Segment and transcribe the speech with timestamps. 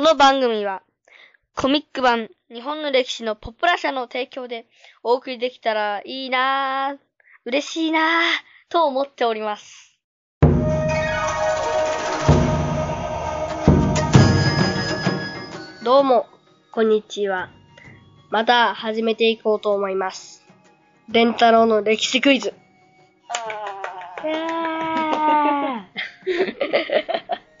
[0.00, 0.82] この番組は、
[1.54, 4.64] コミック版日本の歴史のポプラ社の提供で
[5.02, 6.98] お送りできたらいいなぁ、
[7.44, 8.02] 嬉しいなぁ、
[8.70, 10.00] と思っております。
[15.84, 16.24] どうも、
[16.72, 17.50] こんにちは。
[18.30, 20.46] また始めていこうと思います。
[21.10, 22.54] レンタロウの歴史クイズ。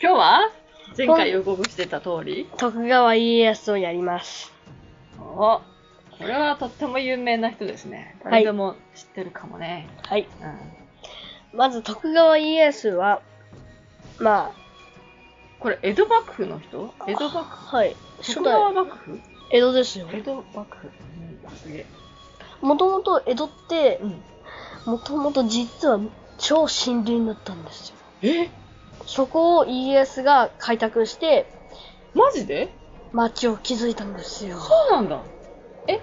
[0.00, 0.59] 日は？
[1.00, 2.44] 前回予告してた通り？
[2.44, 4.52] ー徳川家康をやります。
[5.18, 5.62] おこ
[6.20, 8.16] れはとっても有名な人ですね。
[8.22, 9.88] はい誰でも知ってるかもね。
[10.02, 10.28] はい。
[11.52, 13.22] うん、まず徳川家康は、
[14.18, 14.52] ま
[15.58, 16.92] これ、江戸幕府の人？
[17.06, 17.76] 江戸幕あ、府？
[17.76, 17.96] はい。
[18.18, 19.20] 初徳川代、幕府？
[19.52, 20.06] 江戸ですよ。
[20.12, 20.90] 江戸幕府。
[21.44, 21.86] うん、すげえ。
[22.60, 24.22] もともと江戸ってう、ん。
[24.92, 25.98] もともと実は
[26.36, 27.96] 超森林だったんですよ。
[28.20, 28.50] え？
[29.10, 31.50] そこを家康が開拓して、
[32.14, 32.72] マジで？
[33.10, 34.60] 町を築いたんですよ。
[34.60, 35.24] そうなんだ。
[35.88, 36.00] え？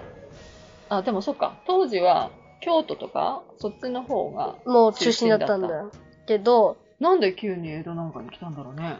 [0.90, 1.58] あ、でもそっか。
[1.66, 5.90] 当時は、京都とか、そっちの方が、もう中心だったんだよ。
[6.26, 8.98] けど、なんで急に江戸なんかに来たんだろうね。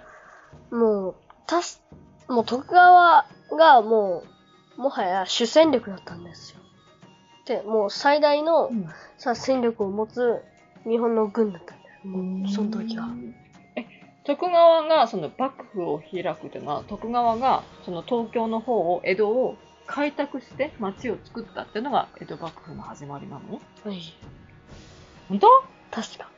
[0.70, 1.14] もう、
[1.47, 1.79] たし、
[2.29, 3.27] もう徳川
[3.59, 4.23] がも
[4.79, 6.61] う、もはや主戦力だったんですよ。
[7.45, 8.89] で、もう最大のん。
[9.19, 10.42] さ、戦力を持つ
[10.89, 12.01] 日本の軍だったんだよ。
[12.06, 13.09] もう、その時は。
[14.29, 24.01] え、徳川がその幕府を開くっていうのは、徳川がその東京の方を、江戸を開拓して町を作ったっていうのが江戸幕府の始まりなのはい。
[25.29, 25.48] 本当？
[25.91, 26.29] 確か。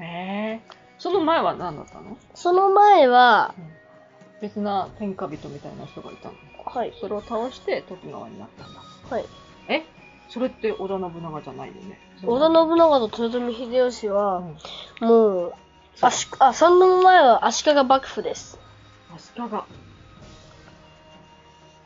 [0.00, 0.60] へえ。
[0.98, 2.16] その前は何だったの？
[2.34, 3.54] その前は、
[4.40, 6.34] 別な天下人みたいな人がいたの？
[6.64, 6.92] はい。
[7.00, 8.80] それを倒して徳川になったんだ。
[9.08, 9.24] はい。
[9.68, 9.84] え？
[10.28, 12.00] それって織田信長じゃないよね。
[12.24, 14.56] 織田信長と豊臣秀吉うは、ん
[15.00, 15.54] もう、
[16.00, 18.58] 足、あ、その前は足利幕府です。
[19.14, 19.42] 足利。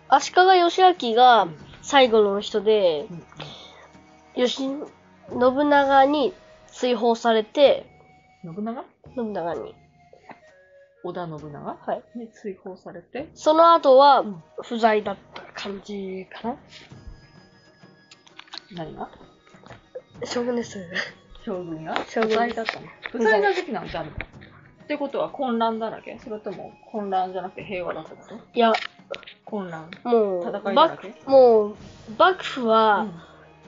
[0.08, 1.48] 足利義昭が
[1.82, 3.22] 最後の人で、うん
[4.36, 4.80] 義、信
[5.68, 6.32] 長に
[6.68, 7.86] 追放されて、
[8.42, 8.84] 信長？
[9.14, 9.74] 信長に。
[11.02, 11.74] 織田信長？
[11.74, 12.02] はい。
[12.18, 16.56] に追放されて、その後はうん不在だった感じかな
[18.72, 19.08] 何が？
[20.24, 20.78] 将軍です。
[21.44, 24.16] 将軍が将軍不在だったの不在な時期なんてあるの？
[24.16, 26.18] ってことは混乱だらけ？
[26.22, 28.34] それとも混乱じゃなくて平和だったこと？
[28.54, 28.72] いや、
[29.44, 29.90] 混乱。
[30.04, 31.76] もう、戦いだら幕けもう、
[32.18, 33.06] 幕府は、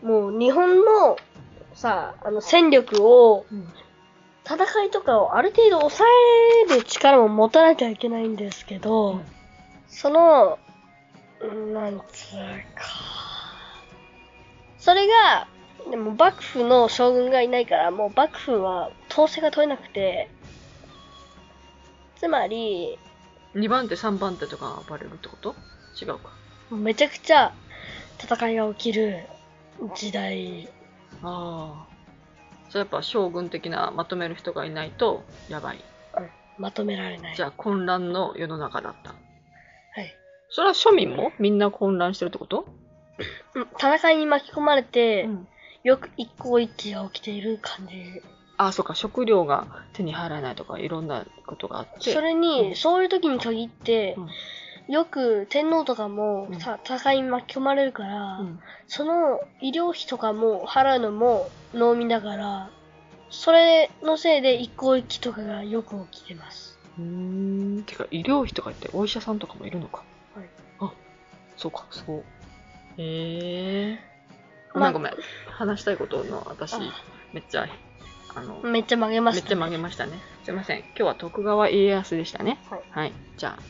[0.03, 1.17] もう日本の
[1.75, 3.69] さ、あの戦力を、うん。
[4.45, 4.57] 戦
[4.87, 6.05] いとかをある程度抑
[6.69, 9.25] える力も持たなきゃいけないんですけど、うん。
[9.87, 10.59] その、
[11.41, 12.37] うんなんつう
[12.75, 12.83] か。
[14.79, 15.47] それが、
[15.93, 20.31] でも幕府の将軍がいないから、もう幕府は統制が取れなくて、
[22.17, 22.99] つまり、
[23.55, 25.55] 2番手、3番手とか暴れるってこと？
[26.01, 26.31] 違うか。
[26.71, 27.53] めちゃくちゃ
[28.19, 29.25] 戦いが起きる
[29.95, 30.71] 時代。
[31.23, 31.87] ああ。
[32.71, 35.85] それやっぱ将軍的なまとめる人がいないとやばい。
[36.57, 37.37] まとめられない。
[37.37, 39.11] じゃあ混乱の世の中だった。
[39.11, 39.17] は
[40.01, 40.17] い。
[40.49, 42.65] それは庶民もみんな混乱してるってこと？
[43.55, 45.47] うん戦いに巻き込まれて、ん。
[45.85, 48.23] よく一向一揆が起きている感じ。
[48.57, 48.95] ああ、そっか。
[48.95, 52.13] 食料が手に入らないとかいろんなことがあって。
[52.13, 54.29] それうに、んそういう時に限って、うん
[54.89, 62.71] よく天皇とかもうんさ、戦いに巻き込まれるから、うんその医療費とかも払うのも農民だから、
[63.31, 66.79] それのせいで一向一揆とかがよく起きてます。
[66.99, 67.85] うーん。
[67.85, 70.05] てか、医療費とか言ってお医者さんとかもいるのか。
[70.35, 70.49] はい。
[70.81, 70.93] あ、
[71.57, 72.25] そうか、そう。
[72.99, 74.12] へえ。
[74.73, 75.13] ごまあめんごめん。
[75.51, 76.81] 話したいことの私あ、
[77.33, 77.67] めっちゃ、
[78.35, 80.19] あの、めっちゃ曲げました、めっちゃ曲げましたね。
[80.45, 80.79] すいません。
[80.81, 82.59] 今日は徳川家康でしたね。
[82.71, 82.83] はい。
[82.91, 83.13] はい。
[83.37, 83.63] じゃあ、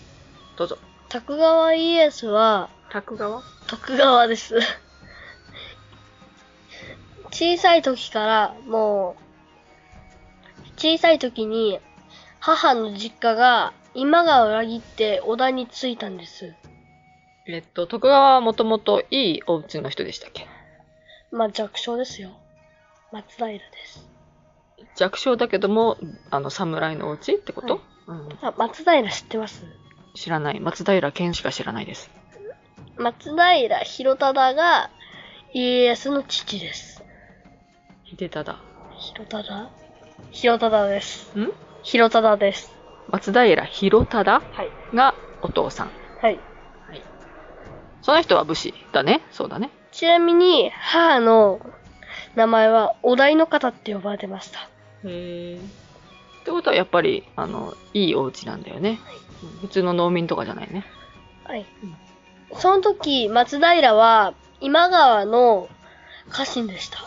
[0.56, 0.78] どうぞ。
[1.08, 3.42] 徳川家康は、徳川？
[3.66, 4.58] 徳川です。
[7.30, 11.80] 小さい時から、もう、小さい時に、
[12.40, 16.54] 母の実家が、今川を裏切って織田に着いたんです。
[17.46, 20.46] えっと、徳川はもともといいお家の人でしたっけ？
[21.32, 22.31] まあ弱小ですよ。
[23.11, 24.06] 松平です。
[24.96, 25.96] 弱小だけども、
[26.31, 29.64] あの、侍のお家ってこと、はいうん、あ、松平知ってます？
[30.14, 30.61] 知らない。
[30.61, 32.11] 松平健しか知らないです。
[32.99, 34.90] 松平広忠が
[35.55, 37.02] 家康の父です。
[38.05, 38.58] 秀忠。
[39.17, 39.70] 広忠？
[40.31, 41.38] 広忠です。
[41.38, 41.50] ん？
[41.82, 42.70] 広忠です。
[43.08, 44.43] 松平広忠？
[44.52, 44.70] はい。
[44.94, 45.93] がお父さん。
[46.20, 46.38] はい。
[46.87, 47.02] はい。
[48.02, 49.23] その人は武士だね。
[49.31, 49.70] そうだね。
[50.02, 51.60] ちなみに、母の
[52.34, 54.58] 名前はお題の方って呼ばれてました。
[54.58, 54.66] へ
[55.04, 55.54] え。
[55.54, 58.99] ってことはやっぱり、あの、いいお家なんだよね。
[59.44, 60.84] うん普通の農民とかじゃないね。
[61.44, 61.64] はい。
[62.54, 65.69] その時、松平は今川の
[66.31, 66.99] 家臣でした。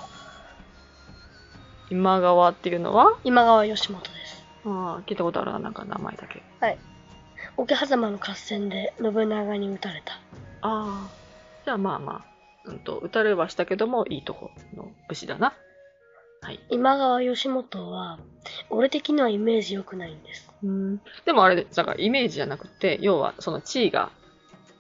[1.90, 3.18] 今川っていうのは？
[3.26, 4.46] 今川義元です。
[4.66, 6.42] ああ、聞いたことあるな、なんか名前だけ。
[6.62, 6.78] はい。
[7.58, 10.14] 桶狭間の合戦で信長に討たれた。
[10.14, 10.20] あ
[10.62, 11.10] あ。
[11.66, 12.35] じゃあまあまあ、
[12.66, 15.54] うんと、撃たれはしたけども、いいとこの武士だな。
[16.42, 16.60] はい。
[16.70, 18.20] 今川義元は、
[18.70, 20.52] 俺的にはイメージ良くないんです。
[20.64, 21.02] うん。
[21.26, 24.12] でもあれ、だからイメージじゃなくて、要はその地位が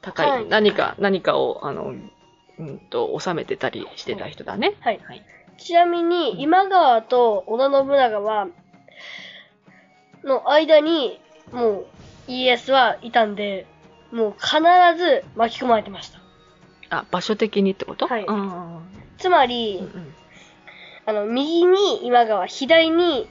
[0.02, 1.94] 高い、はい何か、何かを、あの、
[2.58, 4.76] うんと、収めてたりしてた人だね。
[4.80, 5.00] はい。
[5.04, 5.26] はい。
[5.58, 8.48] ちなみに、今川と織田信長は、
[10.24, 11.20] の間に、
[11.52, 11.86] もう、
[12.28, 13.66] 家康はいたんで、
[14.12, 14.58] もう必
[14.98, 16.20] ず巻き込まれてました。
[16.90, 18.08] あ、場所的にってこと？
[18.08, 18.82] はいうん
[19.18, 20.14] つまり、うんうん。
[21.06, 23.28] あの、右に今川、左に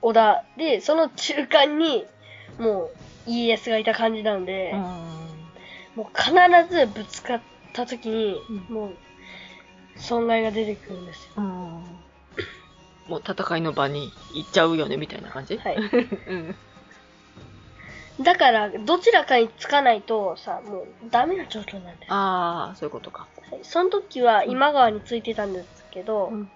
[0.00, 2.06] 織田、で、その中間に、
[2.58, 2.90] もう、
[3.26, 4.72] 家康がいた感じなんで、
[5.94, 6.32] もう必
[6.74, 7.40] ずぶつかっ
[7.72, 8.96] た時に、うもう、
[9.96, 11.32] 損害が出てくるんですよ。
[11.36, 11.44] うん。
[13.08, 15.58] もう戦いの場に行っちゃうよね、みたいな感じ？
[15.58, 15.76] はい。
[16.28, 16.56] うん。
[18.20, 22.12] だから、どちらかにつかないと、さ、もう、ダメな状況なんです。
[22.12, 23.28] ああ、そういうことか。
[23.50, 26.50] はいその時は今川についてたんですけど、うん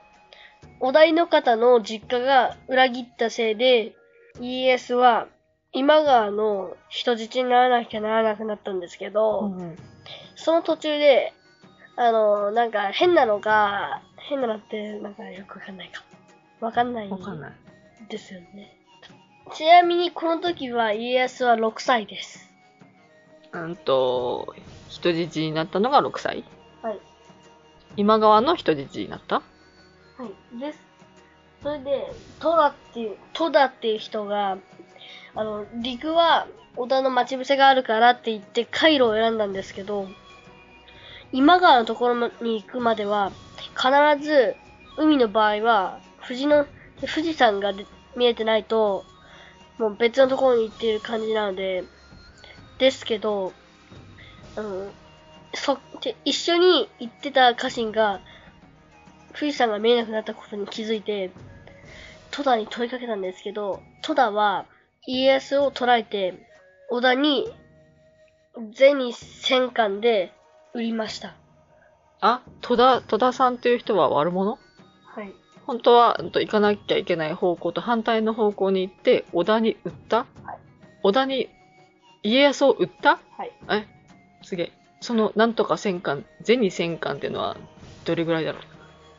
[0.84, 3.94] お題の方の実家が裏切ったせいで、
[4.40, 5.28] 家康は
[5.72, 9.76] 今川の人質にならなきゃならなくなったんですけど、うん
[10.34, 11.32] その途中で、
[11.96, 16.02] あの、なんか変なのが、変なのってなんかよくわかんないか。
[16.60, 17.52] わかんないわかんない。
[18.08, 18.76] ですよね。
[19.54, 22.50] ちなみにこの時は家康は6歳です。
[23.52, 24.54] うんと、
[24.88, 26.44] 人質になったのが6歳
[26.82, 26.98] はい。
[27.96, 29.36] 今川の人質になった？
[29.36, 29.42] は
[30.54, 30.58] い。
[30.58, 30.78] です。
[31.62, 34.58] それで、戸田っていう、戸田っていう人が、
[35.34, 36.46] あの、陸は
[36.76, 40.08] 織田の待ち伏せがあるからって言って回路を選んだんですけど、
[41.30, 43.32] 今川のところに行くまでは、
[43.76, 44.56] 必ず
[44.98, 46.66] 海の場合は、富士の、
[47.00, 49.04] 富士山がで見えてないと、
[49.78, 51.84] もう別のところに行っている感じなので、
[52.78, 53.52] ですけど、
[54.56, 54.90] うん、
[55.54, 58.20] そ、で一緒に行ってた家臣が、
[59.34, 61.30] 富士山が見えなくなったことに気づいて、
[62.30, 64.66] 戸田に問いかけたんですけど、戸田は
[65.06, 66.46] 家康を捕らえて、
[66.90, 67.52] 織田に
[68.74, 70.32] 銭千貫で
[70.74, 71.34] 売りました。
[72.20, 74.58] あ、戸田、戸田さんっていう人は悪者？
[75.06, 75.32] はい。
[75.66, 80.18] 本当は、うんと行かなきゃいけない方向と反対の方向に行って、織田に売った？
[80.18, 80.24] は
[80.54, 80.58] い
[81.04, 81.48] 織田に
[82.22, 83.18] 家康を売った？
[83.36, 83.52] はい。
[83.70, 83.86] え、
[84.42, 84.72] すげえ。
[85.00, 87.56] その、なんとか戦艦、銭戦艦っていうのは、
[88.04, 88.58] どれぐらいだろ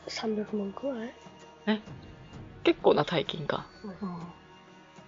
[0.07, 1.81] う？300万くらい？
[2.63, 3.65] 結構な大金か。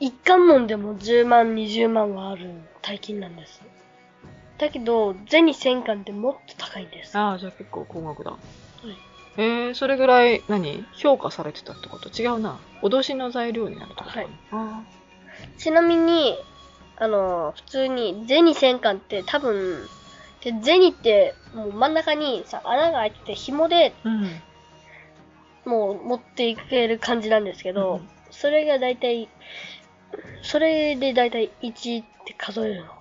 [0.02, 2.52] 一貫門でも10万、20万はある
[2.82, 3.62] 大金なんです。
[4.58, 7.18] だけど、銭千貫ってもっと高いんです。
[7.18, 8.38] ああ、じゃあ結構高額だ。
[9.38, 10.86] えー、それぐらい、何？
[10.94, 12.10] 評価されてたってこと？
[12.10, 12.60] 違うな。
[12.82, 14.24] 脅しの材料になるってことかな。
[14.24, 14.32] はい。
[14.52, 14.84] あ
[15.58, 16.38] ちなみに、
[16.98, 19.86] あの、普通に銭千貫って多分、
[20.42, 24.10] で銭ってもう真ん中にさ、穴が開いてて紐でー
[25.66, 25.72] うん。
[25.72, 28.10] もう持っていける感じなんですけど、うん。
[28.32, 29.28] それがだいたい、
[30.44, 32.95] それでだいたい1って数えるの？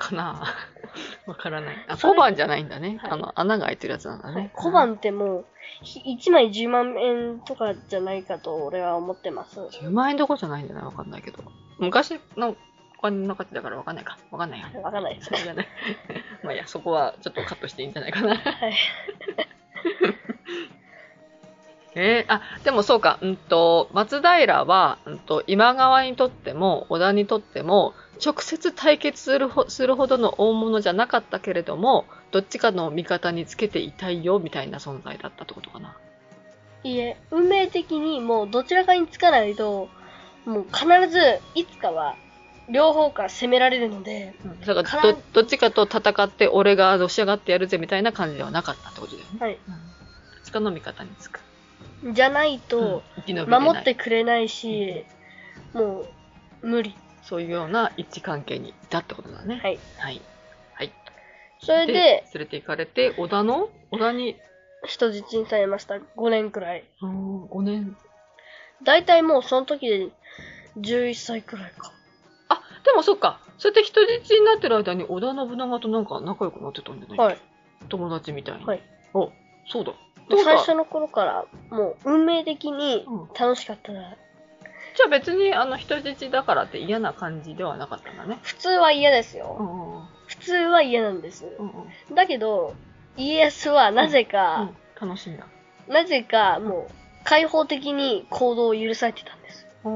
[0.00, 0.42] かかな
[1.26, 1.84] わからない。
[1.86, 2.98] あ、小判じゃないんだね。
[3.00, 4.50] はいあの、穴が開いてるやつなんだな、ね。
[4.54, 5.46] 小判ってもう、
[5.82, 9.60] 1枚10万円とかじゃないかと俺は思ってます。
[9.60, 11.44] 10万円どころじゃないんじゃないわかんないけど。
[11.78, 12.56] 昔の
[12.98, 14.18] お金の価値だからわかんないか。
[14.30, 14.68] わかんないや。
[14.80, 15.32] わかんないですそ。
[15.34, 15.68] れじゃない。
[16.42, 18.36] まあいいや、そこはちょっとカットしていいんじゃないかな。
[18.36, 18.74] はい。
[21.94, 35.96] えー、あ、でもそうか、うんと、松平は、うんと、今川にとっても、織田にとっても、直接対決するほするほどの大物じゃなかったけれども、どっちかの味方につけていたいよ、みたいな存在だったってことかな。
[36.82, 39.88] いえ、運命的にもうどちらかにつかないと、
[40.44, 42.16] もう必ずいつかは
[42.70, 44.34] 両方から攻められるので、
[44.64, 49.38] だからからど、どっちかと戦って、俺がのし上がってやるぜ、みたいな感じではなかったってことだよね。
[49.40, 49.52] はい。
[49.52, 49.58] うん。
[49.58, 51.40] どっちかの味方につく。
[52.12, 55.04] じゃないと、生き延びれない守ってくれないし、
[55.74, 56.06] も
[56.62, 56.96] う無理。
[57.22, 59.60] そういうような一致関係にいたってことだね。
[59.62, 59.78] はい。
[59.98, 60.20] はい。
[60.74, 60.92] はい。
[61.58, 64.40] それで、連れて行かれて、織田の織田に、
[64.86, 65.98] 人質にされました。
[66.16, 66.84] 5年くらい。
[67.02, 67.96] うーん、5年。
[68.82, 70.08] だいたいもうその時で
[70.78, 71.92] 11歳くらいか。
[72.48, 73.40] あ、でもそっか。
[73.58, 77.18] そうやって人質になってる間に織田信長となんか仲良くなってたんじゃない？
[77.18, 77.38] はい。
[77.90, 78.64] 友達みたいに。
[78.64, 78.82] はい。
[79.12, 79.30] お、
[79.66, 79.92] そうだ。
[80.44, 84.16] 最初の頃から、もう運命的にうん楽しかったな。
[84.96, 88.38] じゃあ別にあの人質だからって嫌な感じではなかったんだね。
[88.42, 89.56] 普通は嫌ですよ。
[89.58, 90.04] うんうんうん。
[90.26, 91.46] 普通は嫌なんです。
[91.58, 92.14] うんうん。
[92.14, 92.74] だけど、
[93.16, 94.70] 家康はなぜか、
[95.00, 95.46] うん、楽しんだ。
[95.88, 99.66] なぜかもう開放的に行動を許されてたんです。
[99.84, 99.88] お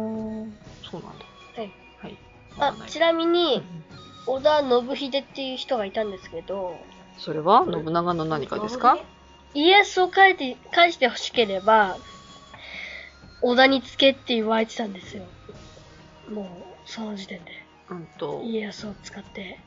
[0.45, 0.51] ー
[0.83, 1.25] そうなんだ。
[1.57, 1.73] はい。
[2.03, 2.19] はい。
[2.59, 3.85] あ、ちなみにん、
[4.27, 6.77] 織田信秀っていう人がいたんですけど、
[7.17, 7.65] それは？
[7.71, 8.99] 信長の何かですか？
[9.55, 11.99] 家康を返して、返して欲しければ、
[13.47, 15.25] 織田につけって言われてたんですよ。
[16.31, 16.47] もう、
[16.87, 17.51] その時点で。
[17.91, 19.61] うんと、家康を使って。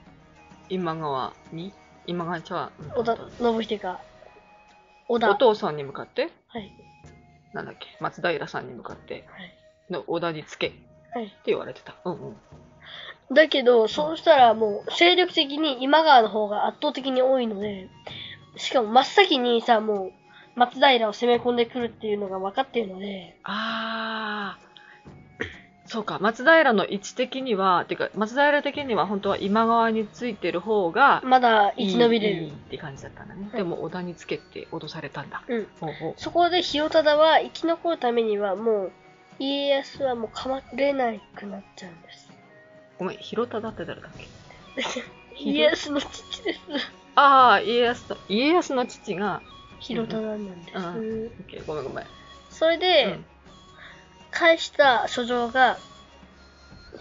[0.67, 1.71] 今川に？
[2.07, 4.01] 今川ちゃん、織田信秀が、
[5.07, 5.29] 織田。
[5.29, 6.73] お父さんに向かって、はい。
[7.53, 9.53] なんだっけ、松平さんに向かって、はい。
[9.91, 10.77] の織田につけって
[11.13, 11.31] はい。
[11.45, 11.93] 言われてた。
[12.03, 12.35] うんうん。
[13.31, 17.89] だけど、そうしたらもう、勢力的に今川の方が圧倒的に多いので、
[18.55, 20.11] しかも真っ先にさ、もう、
[20.57, 24.67] 松平を攻め込んでくるっていうのが分かっているので、あー。
[25.89, 32.53] そうか、松平の位置的には、てか、松平的には本当は今川についてる方が、まだ生き延びれいいいいる。
[32.53, 33.43] って感じだったんだね。
[33.43, 35.43] はいでも、織田につけって脅されたんだ。
[35.47, 35.67] うん。
[35.79, 36.13] ほうほう。
[36.17, 38.91] そこで広忠は生き残るためにはもう、
[39.39, 42.29] 家康はもうかまれなくなっちゃうんです。
[42.99, 44.27] ごめん、広忠って誰だっけ？
[45.39, 46.59] 家康の父です。
[47.15, 49.41] ああ、家康と、家康の父が、
[49.79, 50.77] 広忠なんです。
[50.77, 52.05] うんオッケーごめんごめん。
[52.49, 53.25] それで、うん
[54.29, 55.77] 返した書状が、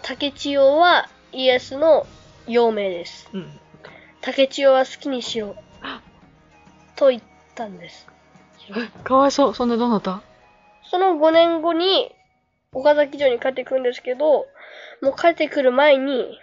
[0.01, 2.07] 竹千代はイエスの
[2.47, 3.29] 幼名です。
[3.33, 3.59] うん。
[4.21, 5.55] 竹千代は好きにしろ。
[6.95, 7.21] と言っ
[7.53, 8.07] たんです。
[9.03, 9.53] かわいそう。
[9.53, 10.21] そんなどうなった？
[10.89, 12.11] その5年後に、
[12.71, 14.47] 岡崎城に帰ってくるんですけど、
[15.01, 16.39] もう帰ってくる前に、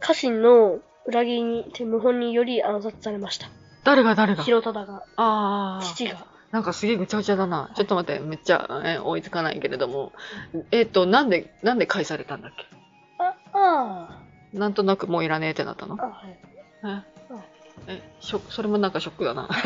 [0.00, 3.48] 家臣の裏切りに、謀反により暗殺されました。
[3.84, 4.42] 誰が誰が？
[4.44, 5.80] が、ああ。
[5.82, 6.26] 父が。
[6.50, 7.70] なんかすげえぐちゃぐちゃだな。
[7.74, 10.12] ちょっと待って、めっちゃ、え追いつかないけれども。
[10.70, 12.66] えっ、と、なんで、なんで返されたんだっけ？
[13.18, 14.20] あ、あ
[14.52, 15.96] なんとなくもういらねえってなったの？
[16.00, 16.20] あ、
[16.82, 17.04] あ、はい。
[17.88, 19.48] え、え、ショそれもなんかショックだな。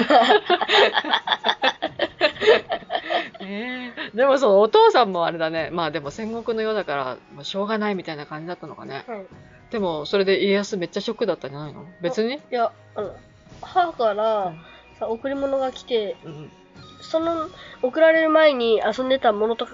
[3.40, 5.68] えーでもそのお父さんもあれだね。
[5.70, 9.04] まあでも戦国の世だから、もうしょうがないみたいな感じだったのかね。
[9.06, 9.26] はい。
[9.70, 11.84] でもそれで家康めっちゃショックだったんじゃないの？
[12.00, 12.36] 別に？
[12.36, 13.14] いや、あの、
[13.60, 14.54] 母から、
[14.98, 16.50] さ、贈り物が来て、うん
[17.00, 17.48] その、
[17.80, 19.72] 送られる前に遊んでたものとか、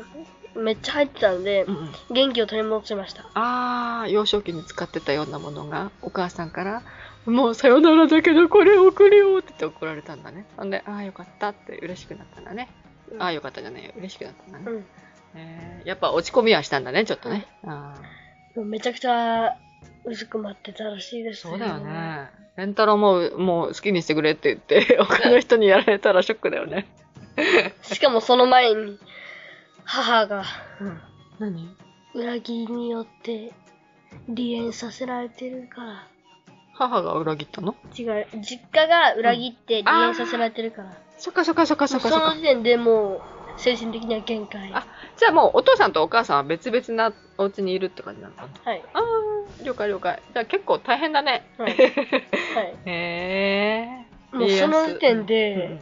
[0.55, 1.93] めっちゃ入ってたんでう、んうん。
[2.11, 3.23] 元気を取り戻しました。
[3.35, 6.83] ああ、幼少期に使ってたようなものがお母さんから、
[7.27, 10.45] もうさよならだけどこれ送るよって言って送られたんだね。
[10.59, 12.69] ほんで、ああよかったって嬉しくなったんだね。
[13.11, 13.93] うんああよかったじゃないよ。
[13.97, 14.77] 嬉しくなったんだね。
[14.77, 14.87] うん。
[15.35, 17.47] えーやっぱ落ち込みはしたんだね、ちょっとね。
[17.65, 19.57] あーもうめちゃくちゃ、
[20.05, 21.79] うずくまってたらしいですそうだよ。
[21.79, 22.31] ね。
[22.57, 26.87] レンタロウももう好きにしてくれって言って、 他の人にやられたらショックだよね。
[27.83, 28.99] しかもその前に、
[29.85, 30.45] 母が
[30.81, 31.01] うん。
[31.39, 31.77] 何？
[32.15, 33.53] 裏切りによって
[34.29, 36.09] 離縁させられてるから。
[36.75, 37.75] 母が裏切ったの？
[37.99, 40.93] 違う、実家が裏切って離縁させられてるから。
[41.19, 42.43] そっかそっかそっかそっかそっかその時。
[42.43, 43.23] 点でもう、
[43.57, 44.71] 精神的には限界。
[44.73, 48.83] あじゃあもうお父さんとお母さんは別々なお家にいるって感じなのかなはい。
[48.93, 50.23] ああ、了解了解。
[50.33, 51.47] じゃあ結構大変だね。
[51.59, 51.71] はい。
[51.77, 52.75] はい。
[52.87, 54.37] へえ。
[54.37, 55.79] もうその時点で、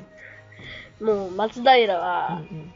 [1.00, 2.72] もう松平うんはうん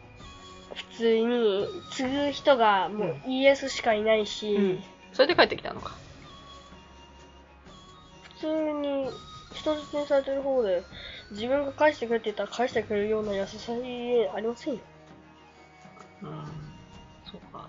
[0.75, 4.79] 普通に継ぐ人がもうイエスしかいないし、
[5.13, 5.93] それで帰ってきたのか。
[8.23, 9.11] 普通に
[9.57, 10.85] 人質にされてる方で
[11.31, 13.77] 自分が返してくれって言ったら返してくれるような優しさあ
[14.41, 14.81] りませんよ。
[16.23, 16.45] うん。
[17.31, 17.69] そうか。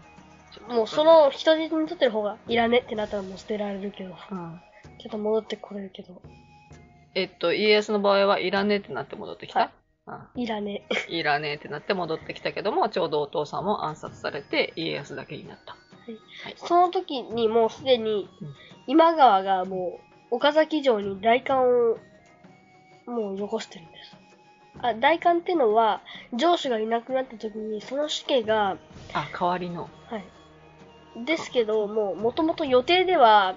[0.74, 4.62] もうそ、の人質にとってる方がいらねってなったらもう捨てられるけど、うん。
[5.00, 6.22] ちょっと戻ってこれるけど、
[7.16, 9.70] えっと、家康の場合はいらねえってなって戻ってきた、はい
[10.36, 10.84] うんいらね。
[11.10, 15.74] いらねえってなって戻ってきたけども、ちょうどお父さんも暗殺されて、家康だけになった。
[15.74, 15.78] は
[16.50, 16.54] い。
[16.56, 18.56] その時にもうすでにうん
[18.88, 21.98] 今川がもう岡崎城に代官を
[23.06, 24.18] もうよこしてるんです。
[24.82, 26.02] あ、代官ってのは
[26.34, 28.78] 上司がいなくなった時にその死刑が、
[29.14, 29.90] あ、代わりの。
[30.10, 31.26] はい。
[31.26, 33.56] ですけど、もう元々予定では、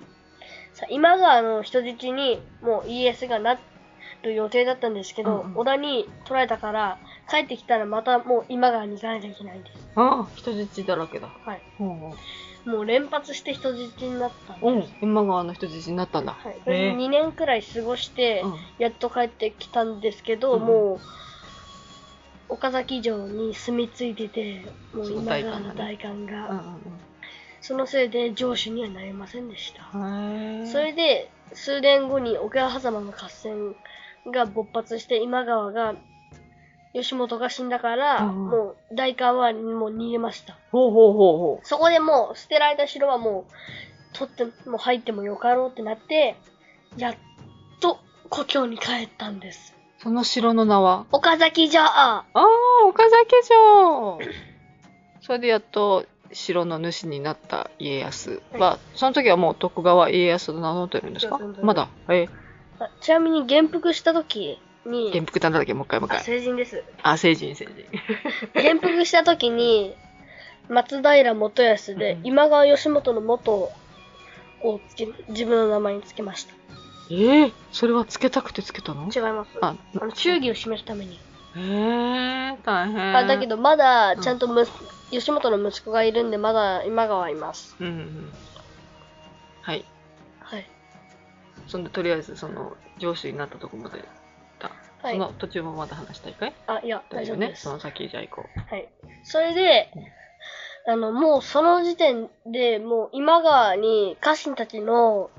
[0.72, 3.58] さ今川の人質にもう家康がな
[4.22, 6.98] る予定だったんですけど、うんうん織田に取られたから
[7.28, 9.88] 帰ってきたらまたもう今川に行かなきゃいけないんです。
[9.96, 11.28] ああ、人質だらけだ。
[11.44, 11.62] はい。
[11.80, 12.12] うん
[12.64, 14.94] もう連発して人質になったんです。
[15.02, 16.32] 今川の人質になったんだ。
[16.32, 21.00] はい、これへえ2年くらい過ごして、うんやっと帰ってきたんですけど、うんもう、
[22.48, 24.64] 岡崎城に住み着いてて、
[24.94, 27.00] もう今川の代官がね代官が、うんうん
[27.62, 29.98] そのせいで城主にはなれませんでした。
[29.98, 30.62] うん。
[30.62, 30.66] へえ。
[30.66, 33.74] それで、数年後に桶狭間の合戦
[34.32, 35.94] が勃発して、今川が、
[36.92, 38.50] 吉本が死んだから、うんうん。
[38.50, 40.56] もう代官はもう逃げました。
[40.72, 43.52] ほうほうほうほそこでもう捨てられた城はもう、
[44.12, 46.36] 取っても入ってもよかろうってなって、
[46.96, 47.14] やっ
[47.80, 49.76] と故郷に帰ったんです。
[49.98, 51.06] その城の名は？
[51.12, 51.82] 岡崎城。
[51.82, 52.44] ああ、
[52.86, 54.18] 岡崎城。
[55.20, 61.38] それでやっと城の主になった家康は、その時はもう徳川家康と名乗ってるんですか？
[61.62, 61.88] まだ？
[62.08, 62.28] え
[62.80, 65.74] あちなみに元服した時に、元服なんだっけ？
[65.74, 66.24] もう一回もう一あ回。
[66.24, 66.84] 成人です。
[67.02, 67.74] あ、成人成人。
[68.74, 69.94] 元服した時に、
[70.68, 73.72] 松平元康で、うん今川義元の元
[74.62, 76.54] をつけ、自分の名前につけました。
[77.10, 79.08] ええそれはつけたくてつけたの？
[79.14, 79.50] 違います。
[79.60, 81.16] ああ、の、忠義を示すために。
[81.56, 81.60] へ
[82.52, 83.16] え大変。
[83.16, 84.64] あ、だけど、まだ、ちゃんとむ、
[85.10, 87.76] 義元の息子がいるんで、まだ今川います。
[87.80, 88.32] うんうんうん。
[89.62, 89.84] はい。
[90.38, 90.70] はい。
[91.66, 94.04] そんで、とりあえず、その、上司になったとこまで。
[95.02, 96.52] はいその途中もまだ話したいかい？
[96.66, 97.52] あ、いや、大丈夫ね。
[97.54, 98.60] その先じゃあ行こう。
[98.60, 98.88] はい。
[99.24, 99.90] それで、
[100.86, 105.30] あの、もうその時点で、もう今川に家臣たちの、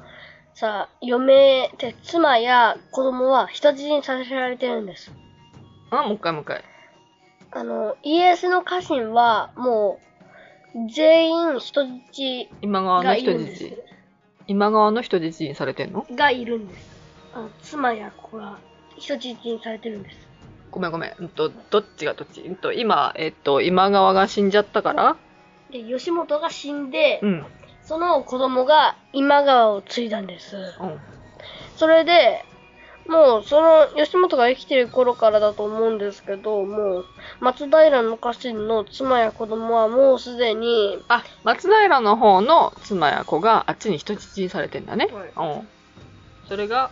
[0.53, 5.11] さ、嫁、て妻や子供は人質にさせられてるんです。
[5.91, 6.63] あ、もう一回もう一回。
[7.51, 9.99] あの、家康の家臣は、も
[10.75, 13.83] う、全員人質今川の人質。。
[14.47, 16.05] 今川の人質にされてんの？
[16.11, 16.89] がいるんです。
[17.33, 18.57] あの妻や子が
[18.97, 20.17] 人質にされてるんです。
[20.71, 21.13] ごめんごめん。
[21.17, 22.41] うんと、どっちがどっち？
[22.41, 25.17] うんと、今、えっと、今川が死んじゃったから？
[25.69, 27.29] で、義元が死んで、うん。
[27.29, 27.45] うん。
[27.83, 30.55] その子供が今川を継いだんです。
[31.75, 32.45] それで、
[33.07, 37.05] もう、その、吉本が生きてる頃からだと思うんですけど、もう、
[37.39, 45.09] 松平の家臣の妻や子供はもうすでに、あ、松平の方の妻や子があっちに人質にされてんだね。
[45.35, 45.67] うん。
[46.47, 46.91] それが、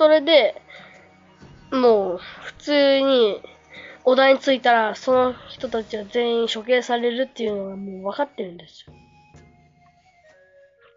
[0.00, 0.54] それで、
[1.70, 3.42] もう、普通に、
[4.06, 8.94] お題についたら、その人たちは全員処刑されるっていうのがもう分かってるんですよ。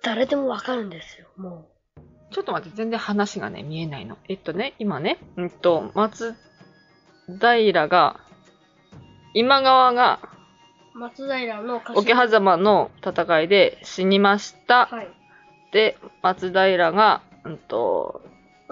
[0.04, 1.68] 誰でも分かるんですよ、も
[2.32, 4.18] ちょっと待って、全然話がね、見えないの。
[4.30, 6.34] えっとね、今ね、うんと、松
[7.28, 8.22] 平が、
[9.34, 10.22] 今川が、
[10.96, 11.00] う。
[11.00, 14.86] 松平の家桶狭間の戦いで死にました。
[14.86, 15.10] はい。
[15.74, 18.22] で、松平が、うんと、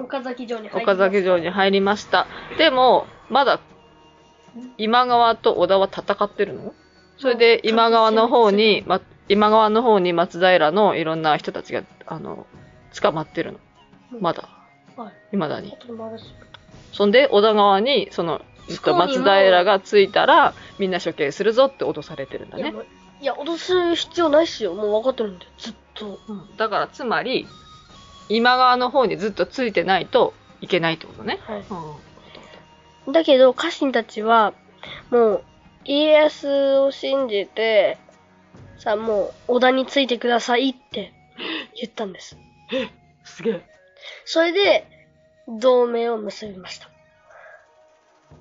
[0.03, 2.27] 岡崎城に入り岡崎城に入りました。
[2.57, 3.59] でも、まだ、
[4.77, 6.73] 今川と織田は戦ってるの？
[7.17, 12.47] それで、今川の方に、ま、今川の方に松平のいろんな人たちが、あの、
[12.99, 13.59] 捕まってるの。
[14.19, 14.49] まだ。
[14.97, 15.13] はい。
[15.31, 15.73] 未だに。
[15.73, 16.25] あとまだし
[16.91, 22.71] そんで、織田川に、その、松平が着いたら、みんな処刑するぞって脅されてるんだねいや、。
[22.73, 22.85] もう
[23.21, 24.73] いや、脅す必要ないっすよ。
[24.73, 26.19] もう分かってるんで、ずっと。
[26.27, 27.47] うんだから、つまり、
[28.29, 31.39] 今川の方にずっとついてないといけないってことね。
[31.41, 31.63] はい。
[33.07, 33.13] うん。
[33.13, 34.53] だけど、家臣たちは、
[35.09, 35.43] もう、
[35.85, 37.97] 家康を信じて、
[38.77, 41.13] さ、もう、織田についてくださいって
[41.75, 42.37] 言ったんです。
[43.23, 43.61] すげえ。
[44.25, 44.87] それで、
[45.47, 46.89] 同盟を結びました。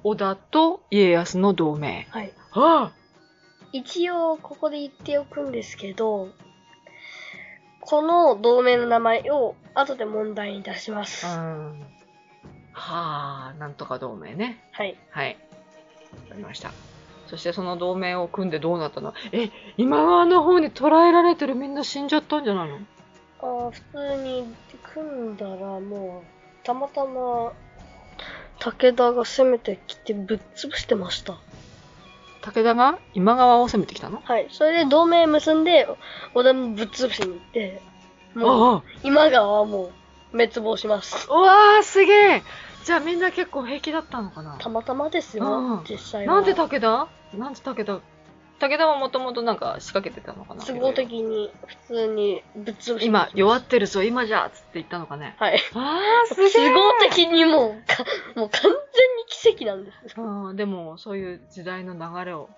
[0.05, 2.07] 織田と家康の同盟。
[2.11, 2.33] はい。
[2.53, 2.93] あ
[3.73, 6.29] 一応、ここで言っておくんですけど、
[7.81, 11.27] この同盟の名前を後で問題に出します。
[11.27, 11.37] あ。
[11.37, 11.81] うん。
[12.73, 14.63] はあ、なんとか同盟ね。
[14.73, 14.97] はい。
[15.11, 15.37] はい。
[16.29, 16.73] わかりました。
[17.27, 19.15] そしてその同盟を組んでどうなったの？
[19.33, 22.79] え、今川の方に捕らえられてるみんな死んじゃったんじゃないの？
[23.41, 24.55] あー普通に
[24.95, 27.53] 組んだらもう、たまたま、
[28.59, 31.39] 武田が攻めてきてぶっ潰してました。
[32.43, 34.23] 武田が今川を攻めてきたの？
[34.25, 34.49] はい。
[34.51, 35.89] それで同盟結んで、
[36.35, 37.83] 織田もぶっ潰しに行って、
[38.35, 39.91] もう、あ今川はもう、
[40.33, 41.27] 滅亡します。
[41.31, 42.43] あうわーすげえ
[42.85, 44.57] じゃあみんな結構平気だったのかな？
[44.59, 46.35] たまたまですよ、うん実際は。
[46.37, 47.09] なんで武田？
[47.37, 48.01] なんで武田
[48.61, 50.63] 武田はもともとなんか仕掛けてたのかな？
[50.63, 55.35] 都合的に、普通にぶっ潰し今、弱ってるぞ、今じゃっつって言ったのかね？
[55.39, 55.59] はい。
[55.75, 56.49] ああ、都合
[57.01, 58.05] 的にもう、か
[58.37, 58.81] もう完全に
[59.29, 60.21] 奇跡なんです。
[60.21, 62.51] うん、でも、そういう時代の流れを、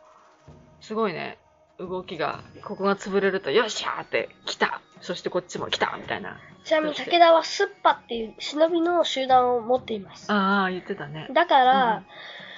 [0.80, 1.38] すごいね、
[1.78, 6.36] 動きが、ここが潰れると、よっしゃーって、来たそしてこっちも来たみたいな。
[6.64, 10.32] ちなみに武田はスッパっていう忍びの集団を持っています。
[10.32, 11.28] ああ、言ってたね。
[11.32, 12.06] だから、うん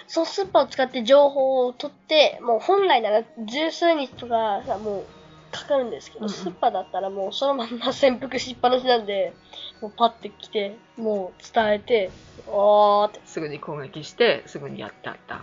[0.06, 5.04] そのスッパを使って情報を取って、もう本来なら十数日とかさ、もう
[5.50, 9.34] かかるんですけど、うんうんスッパだったらもうそのまんま潜伏しっぱなしなんで、
[9.80, 12.10] もうパッて来て、もう伝えて、
[12.46, 13.20] おーって。
[13.24, 15.42] すぐに攻撃して、すぐにやってあった。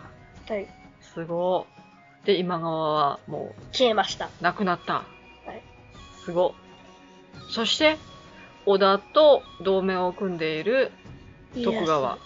[0.54, 0.68] はい。
[1.02, 1.66] すご
[2.24, 2.26] い。
[2.28, 4.26] で、今川はも消えました。
[4.26, 4.94] う、なくなった。
[4.94, 5.04] は
[5.54, 5.62] い。
[6.24, 6.54] すごい。
[7.52, 7.98] そして、
[8.66, 10.92] 織田と同盟を組んでいる
[11.64, 12.18] 徳川。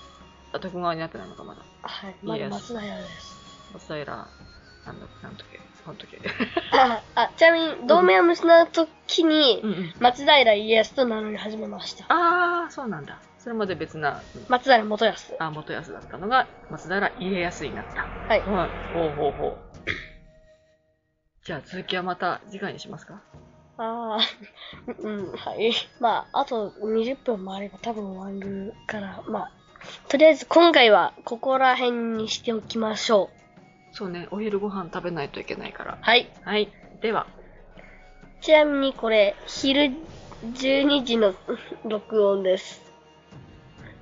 [0.55, 1.61] あ、徳川になってないのか、まだ。
[1.81, 2.15] はい。
[2.23, 3.37] まだ松平です。
[3.73, 6.21] 松平、なんだ、なんとけ、なんとけ。
[6.71, 9.61] あ、あちなみに、同盟を結んだと機に。
[9.99, 12.05] 松平家康と名乗り始めました。
[12.05, 13.19] ああ、そうなんだ。
[13.37, 15.35] それまで別な、松平元康。
[15.39, 18.07] あ、元康だったのが、松平家康になった。
[18.27, 18.41] はい。
[18.41, 18.69] はい。
[18.93, 19.59] ほうほうほう。
[21.43, 23.21] じゃあ続きはまた次回にしますか？
[23.77, 24.19] ああ、
[24.99, 25.71] うん、はい。
[25.99, 29.51] まあ、あと20分もあれば多分終わるから、まあ、
[30.07, 33.95] とりあえず今回はここら辺にしておきましょう。
[33.95, 35.97] そうね、お昼ご飯食べないといけないから。
[36.01, 36.29] はい。
[36.43, 36.69] はい。
[37.01, 37.27] では、
[38.41, 39.93] ちなみにこれ、昼
[40.43, 41.33] 12時の
[41.85, 42.81] 録音です。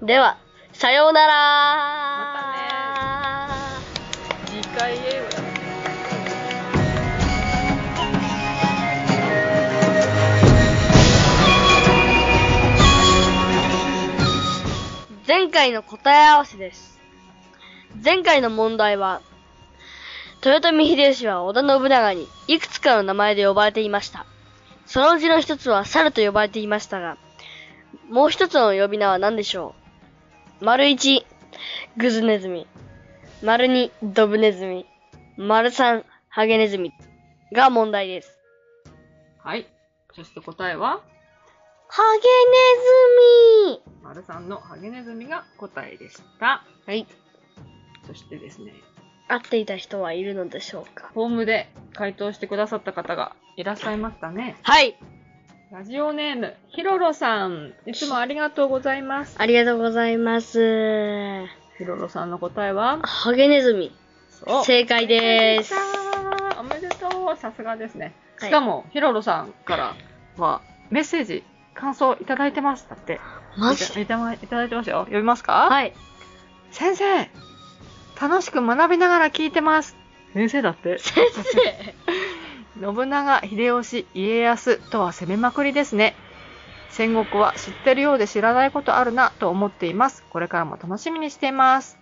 [0.01, 0.37] では、
[0.73, 2.72] さようならま
[15.35, 16.99] 前回の答え合わせです。
[18.05, 19.23] 前回の問題は、
[20.45, 24.27] 豊臣秀吉は織田信長にいくつかの名前で呼ばれていました。
[24.85, 27.17] そのうちの一つは猿と呼ばれていましたが、
[28.11, 29.73] もう一つの呼び名は何でしょ
[30.61, 30.65] う？
[30.65, 31.25] 丸一、
[31.97, 32.67] グズネズミ。
[33.41, 34.85] 丸二、ドブネズミ。
[35.35, 36.93] 丸三、ハゲネズミ。
[37.51, 38.37] が問題です。
[39.43, 39.65] はい。
[40.15, 41.01] そして答えは、
[41.95, 42.21] ハゲ
[43.69, 46.65] ネズミ丸さんのハゲネズミが答えでした。
[46.87, 47.05] はい。
[48.07, 48.73] そしてですね、
[49.27, 54.57] 合っていた人はいるのでしょうかホームで回答してくださった方がいらっしゃいましたね。
[54.63, 54.97] はい。
[55.71, 57.75] ラジオネーム、ひろろさん。
[57.85, 59.35] いつもありがとうございます。
[59.37, 61.45] ありがとうございます。
[61.77, 63.95] ひろろさんの答えは、ハゲネズミ。
[64.31, 65.75] そう正解です。
[66.59, 68.15] おめでとうさすがですね。
[68.39, 69.95] はいしかも、ひろろさんから
[70.37, 72.87] は、メッセージ、感想いただいてます。
[72.89, 73.19] だって。
[73.57, 74.99] マいたいただいただいてますよ。
[75.01, 75.67] 読みますか？
[75.69, 75.93] はい。
[76.71, 77.29] 先生
[78.19, 79.95] 楽しく学びながら聞いてます。
[80.33, 80.97] 先生だって。
[80.99, 81.95] 先生。
[82.93, 86.15] 信長、秀吉、家康とは攻めまくりですね。
[86.89, 90.23] 戦国は知ってるようで知らないことあるなと思っています。
[90.29, 91.97] これからも楽しみにしています。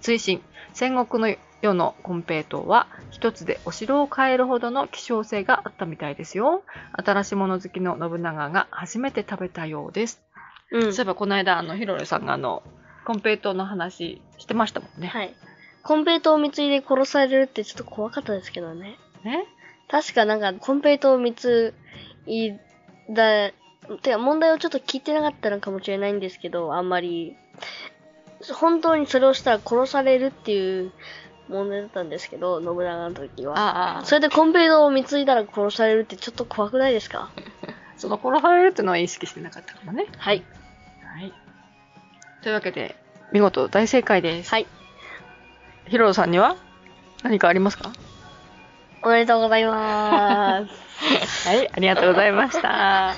[0.00, 6.62] 追伸戦国の世の金平糖は一つでお城を変えるほどの希少性があったみたいですよ。
[6.92, 10.22] 新しいもの好きの信長が初めて食べたようです。
[10.72, 12.62] うんそういえばこの間、あの、ヒロロさんがあの、
[13.04, 15.08] 金平糖の話してましたもんね。
[15.08, 15.34] はい。
[15.82, 18.98] コンペイトーを貢いで殺されるってちょっと怖かったですけどね。
[19.24, 19.44] ね？
[19.90, 21.74] 確かなんか、コンペイトーを貢
[22.26, 22.52] い
[23.10, 23.50] だ、
[24.02, 27.36] てか問題をちょっと聞いてなかったのかもしれないんですけど、あんまり、
[28.54, 30.92] 本当にそれをしたら殺されるっていう
[31.50, 33.58] 問題だったんですけど、信長の時は。
[33.58, 37.30] ああ、それでコンペイトーを貢いだら殺されるってちょっと怖くないですか？
[37.96, 40.06] その殺されるっていうのは意識してなかったかもね。
[40.16, 40.42] はい。
[41.02, 41.32] はい。
[42.42, 42.96] というわけで、
[43.32, 44.50] 見事大正解です。
[44.50, 44.66] はい。
[45.88, 46.56] ヒロロさんには
[47.22, 47.92] 何かありますか？
[49.02, 50.90] おめでとうございます。
[51.48, 53.14] はい、ありがとうございました。